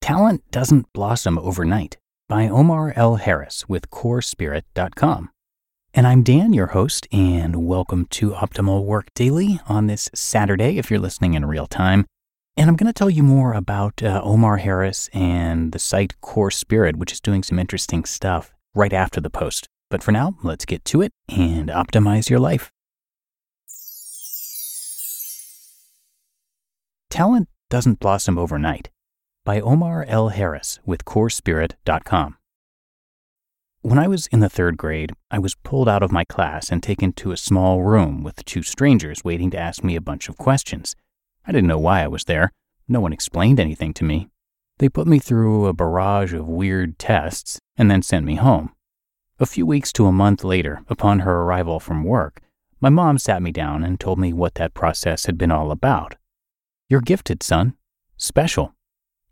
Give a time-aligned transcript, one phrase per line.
[0.00, 3.16] Talent doesn't blossom overnight by Omar L.
[3.16, 5.30] Harris with CoreSpirit.com.
[5.92, 10.90] And I'm Dan, your host, and welcome to Optimal Work Daily on this Saturday if
[10.90, 12.06] you're listening in real time.
[12.56, 16.50] And I'm going to tell you more about uh, Omar Harris and the site Core
[16.50, 19.68] Spirit, which is doing some interesting stuff right after the post.
[19.90, 22.70] But for now, let's get to it and optimize your life.
[27.10, 28.90] Talent doesn't blossom overnight
[29.48, 30.28] by Omar L.
[30.28, 32.36] Harris with CoreSpirit.com.
[33.80, 36.82] When I was in the third grade, I was pulled out of my class and
[36.82, 40.36] taken to a small room with two strangers waiting to ask me a bunch of
[40.36, 40.94] questions.
[41.46, 42.52] I didn't know why I was there.
[42.88, 44.28] No one explained anything to me.
[44.80, 48.74] They put me through a barrage of weird tests and then sent me home.
[49.40, 52.42] A few weeks to a month later, upon her arrival from work,
[52.82, 56.16] my mom sat me down and told me what that process had been all about.
[56.90, 57.78] You're gifted, son.
[58.18, 58.74] Special.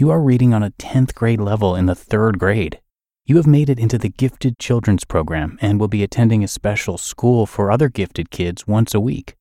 [0.00, 2.80] You are reading on a 10th grade level in the third grade.
[3.26, 6.96] You have made it into the Gifted Children's Program and will be attending a special
[6.96, 9.36] school for other gifted kids once a week.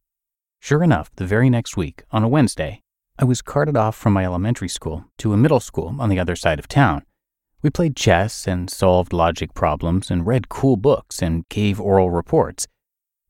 [0.59, 2.81] Sure enough, the very next week, on a Wednesday,
[3.17, 6.35] I was carted off from my elementary school to a middle school on the other
[6.35, 7.05] side of town.
[7.61, 12.67] We played chess and solved logic problems and read cool books and gave oral reports.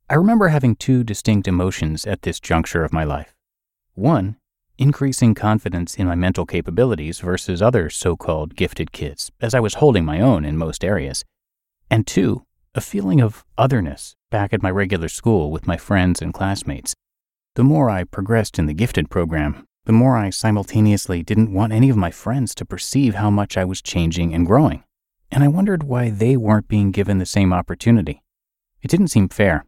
[0.09, 3.35] I remember having two distinct emotions at this juncture of my life.
[3.93, 4.37] One
[4.79, 9.75] increasing confidence in my mental capabilities versus other so called gifted kids, as I was
[9.75, 11.25] holding my own in most areas.
[11.91, 16.33] And two, a feeling of otherness back at my regular school with my friends and
[16.33, 16.95] classmates.
[17.55, 21.89] The more I progressed in the gifted program, the more I simultaneously didn't want any
[21.89, 24.83] of my friends to perceive how much I was changing and growing.
[25.29, 28.23] And I wondered why they weren't being given the same opportunity.
[28.81, 29.65] It didn't seem fair.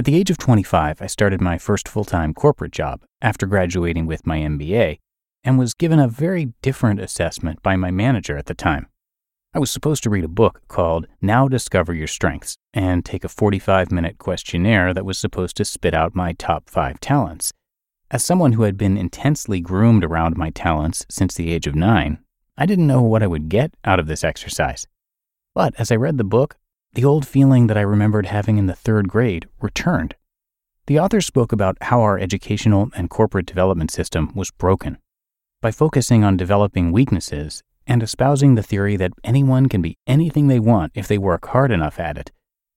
[0.00, 4.06] At the age of 25, I started my first full time corporate job after graduating
[4.06, 4.98] with my MBA
[5.44, 8.86] and was given a very different assessment by my manager at the time.
[9.52, 13.28] I was supposed to read a book called Now Discover Your Strengths and take a
[13.28, 17.52] 45 minute questionnaire that was supposed to spit out my top five talents.
[18.10, 22.20] As someone who had been intensely groomed around my talents since the age of nine,
[22.56, 24.86] I didn't know what I would get out of this exercise.
[25.54, 26.56] But as I read the book,
[26.94, 30.16] the old feeling that I remembered having in the third grade returned.
[30.86, 34.98] The author spoke about how our educational and corporate development system was broken.
[35.62, 40.58] By focusing on developing weaknesses and espousing the theory that anyone can be anything they
[40.58, 42.32] want if they work hard enough at it,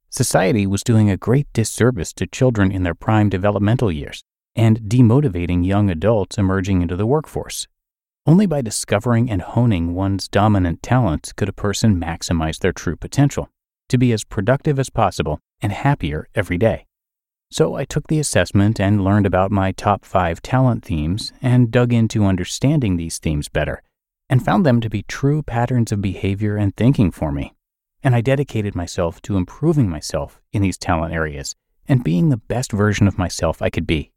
[0.10, 4.24] society was doing a great disservice to children in their prime developmental years
[4.56, 7.68] and demotivating young adults emerging into the workforce.
[8.28, 13.50] Only by discovering and honing one's dominant talents could a person maximize their true potential
[13.90, 16.86] to be as productive as possible and happier every day.
[17.52, 21.94] So I took the assessment and learned about my top five talent themes and dug
[21.94, 23.84] into understanding these themes better
[24.30, 27.54] and found them to be true patterns of behavior and thinking for me.
[28.02, 31.54] And I dedicated myself to improving myself in these talent areas
[31.88, 34.12] and being the best version of myself I could be.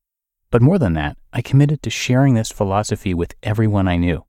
[0.50, 4.25] But more than that, I committed to sharing this philosophy with everyone I knew.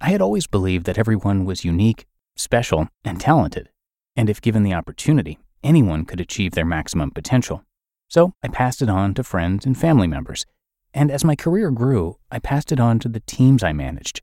[0.00, 3.68] I had always believed that everyone was unique, special, and talented
[4.16, 7.64] and if given the opportunity, anyone could achieve their maximum potential.
[8.08, 10.44] So I passed it on to friends and family members.
[10.92, 14.20] And as my career grew, I passed it on to the teams I managed.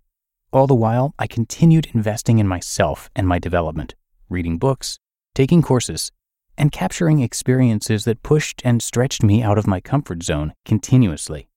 [0.51, 3.95] All the while, I continued investing in myself and my development,
[4.29, 4.99] reading books,
[5.33, 6.11] taking courses,
[6.57, 11.47] and capturing experiences that pushed and stretched me out of my comfort zone continuously.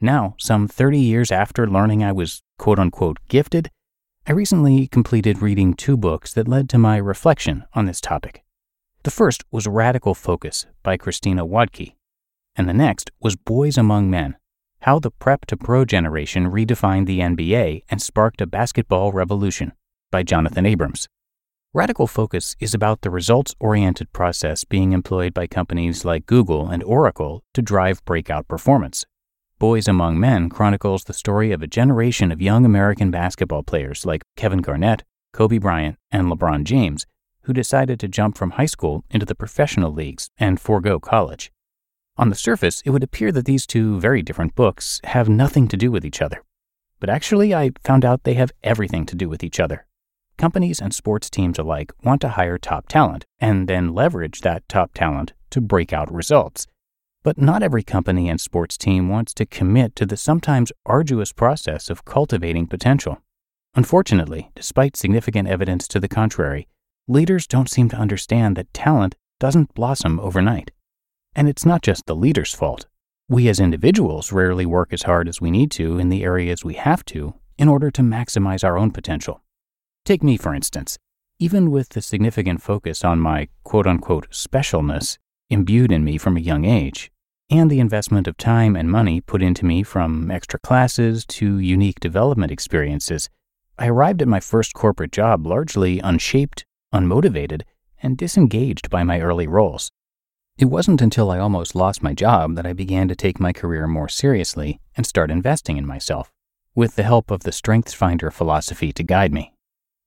[0.00, 3.70] Now, some 30 years after learning I was quote unquote gifted,
[4.24, 8.44] I recently completed reading two books that led to my reflection on this topic.
[9.02, 11.96] The first was Radical Focus by Christina Wodtke,
[12.54, 14.36] and the next was Boys Among Men
[14.82, 19.72] How the Prep to Pro Generation Redefined the NBA and Sparked a Basketball Revolution
[20.12, 21.08] by Jonathan Abrams.
[21.74, 26.84] Radical Focus is about the results oriented process being employed by companies like Google and
[26.84, 29.04] Oracle to drive breakout performance.
[29.62, 34.24] Boys Among Men chronicles the story of a generation of young American basketball players like
[34.36, 37.06] Kevin Garnett, Kobe Bryant, and LeBron James
[37.42, 41.52] who decided to jump from high school into the professional leagues and forego college.
[42.16, 45.76] On the surface, it would appear that these two very different books have nothing to
[45.76, 46.42] do with each other.
[46.98, 49.86] But actually, I found out they have everything to do with each other.
[50.36, 54.92] Companies and sports teams alike want to hire top talent and then leverage that top
[54.92, 56.66] talent to break out results.
[57.24, 61.88] But not every company and sports team wants to commit to the sometimes arduous process
[61.88, 63.22] of cultivating potential.
[63.74, 66.66] Unfortunately, despite significant evidence to the contrary,
[67.06, 70.72] leaders don't seem to understand that talent doesn't blossom overnight.
[71.34, 72.86] And it's not just the leader's fault.
[73.28, 76.74] We as individuals rarely work as hard as we need to in the areas we
[76.74, 79.42] have to in order to maximize our own potential.
[80.04, 80.98] Take me, for instance.
[81.38, 85.18] Even with the significant focus on my quote unquote specialness
[85.52, 87.10] imbued in me from a young age,
[87.50, 92.00] and the investment of time and money put into me from extra classes to unique
[92.00, 93.28] development experiences,
[93.78, 96.64] I arrived at my first corporate job largely unshaped,
[96.94, 97.62] unmotivated,
[98.02, 99.90] and disengaged by my early roles.
[100.58, 103.86] It wasn't until I almost lost my job that I began to take my career
[103.86, 106.32] more seriously and start investing in myself,
[106.74, 109.52] with the help of the StrengthsFinder philosophy to guide me.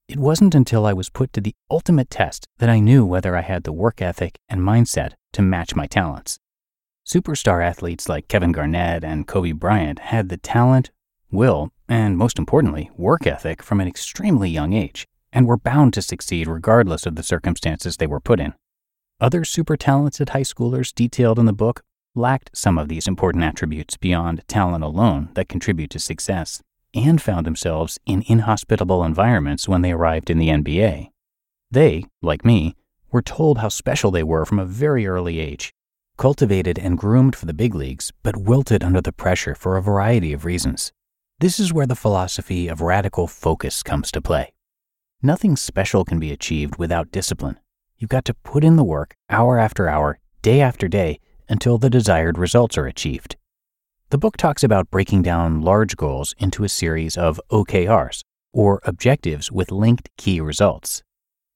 [0.07, 3.42] It wasn't until I was put to the ultimate test that I knew whether I
[3.42, 6.39] had the work ethic and mindset to match my talents.
[7.05, 10.89] Superstar athletes like Kevin Garnett and Kobe Bryant had the talent,
[11.29, 16.01] will, and most importantly, work ethic from an extremely young age, and were bound to
[16.01, 18.53] succeed regardless of the circumstances they were put in.
[19.19, 21.83] Other super talented high schoolers detailed in the book
[22.15, 26.61] lacked some of these important attributes beyond talent alone that contribute to success
[26.93, 31.11] and found themselves in inhospitable environments when they arrived in the NBA.
[31.69, 32.75] They, like me,
[33.15, 35.73] were told how special they were from a very early age,
[36.17, 40.33] cultivated and groomed for the big leagues, but wilted under the pressure for a variety
[40.33, 40.91] of reasons.
[41.39, 44.51] This is where the philosophy of radical focus comes to play.
[45.23, 47.57] Nothing special can be achieved without discipline.
[47.97, 51.89] You've got to put in the work hour after hour, day after day, until the
[51.89, 53.38] desired results are achieved.
[54.09, 59.53] The book talks about breaking down large goals into a series of OKRs, or objectives
[59.53, 61.01] with linked key results.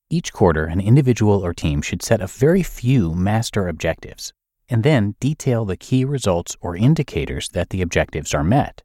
[0.09, 4.33] Each quarter, an individual or team should set a very few master objectives,
[4.67, 8.81] and then detail the key results or indicators that the objectives are met.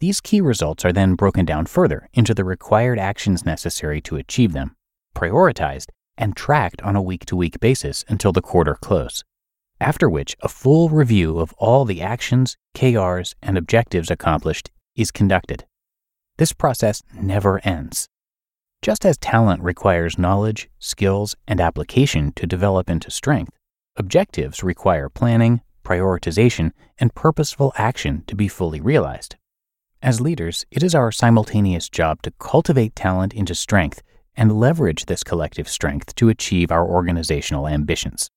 [0.00, 4.52] These key results are then broken down further into the required actions necessary to achieve
[4.52, 4.76] them,
[5.14, 9.24] prioritized, and tracked on a week to week basis until the quarter close
[9.80, 15.66] after which a full review of all the actions, KRs, and objectives accomplished is conducted.
[16.38, 18.08] This process never ends.
[18.84, 23.56] Just as talent requires knowledge, skills, and application to develop into strength,
[23.96, 29.36] objectives require planning, prioritization, and purposeful action to be fully realized.
[30.02, 34.02] As leaders, it is our simultaneous job to cultivate talent into strength
[34.36, 38.28] and leverage this collective strength to achieve our organizational ambitions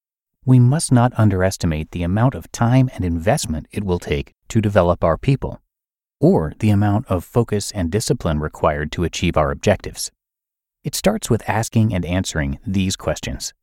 [0.48, 5.04] we must not underestimate the amount of time and investment it will take to develop
[5.04, 5.60] our people,
[6.22, 10.10] or the amount of focus and discipline required to achieve our objectives.
[10.88, 13.54] It starts with asking and answering these questions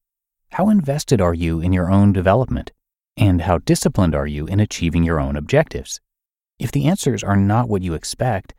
[0.51, 2.71] How invested are you in your own development?
[3.17, 6.03] And how disciplined are you in achieving your own objectives?
[6.59, 8.53] If the answers are not what you expect,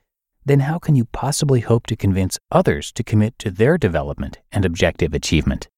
[0.46, 4.66] then how can you possibly hope to convince others to commit to their development and
[4.66, 5.70] objective achievement?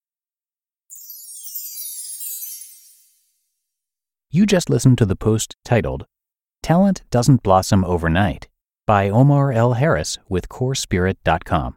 [4.30, 6.06] You just listened to the post titled
[6.62, 8.48] Talent Doesn't Blossom Overnight
[8.86, 9.74] by Omar L.
[9.74, 11.76] Harris with CoreSpirit.com.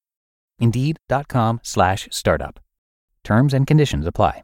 [0.61, 2.61] Indeed.com slash startup.
[3.25, 4.43] Terms and conditions apply.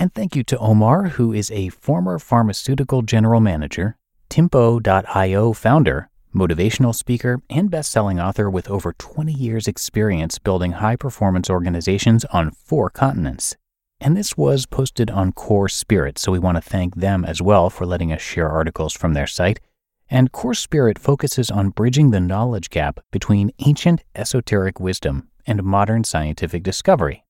[0.00, 3.98] And thank you to Omar, who is a former pharmaceutical general manager,
[4.30, 12.24] Timpo.io founder, motivational speaker, and best-selling author with over 20 years experience building high-performance organizations
[12.32, 13.58] on four continents.
[14.00, 17.68] And this was posted on Core Spirit, so we want to thank them as well
[17.68, 19.60] for letting us share articles from their site.
[20.08, 26.04] And Core Spirit focuses on bridging the knowledge gap between ancient esoteric wisdom and modern
[26.04, 27.22] scientific discovery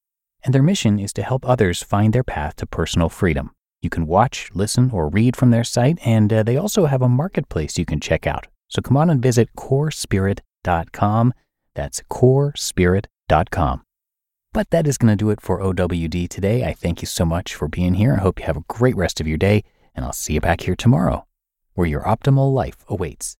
[0.44, 3.50] and their mission is to help others find their path to personal freedom.
[3.82, 7.08] You can watch, listen, or read from their site, and uh, they also have a
[7.08, 8.46] marketplace you can check out.
[8.68, 11.34] So come on and visit corespirit.com.
[11.74, 13.82] That's corespirit.com.
[14.52, 16.64] But that is going to do it for OWD today.
[16.64, 18.14] I thank you so much for being here.
[18.14, 20.62] I hope you have a great rest of your day, and I'll see you back
[20.62, 21.26] here tomorrow,
[21.74, 23.36] where your optimal life awaits.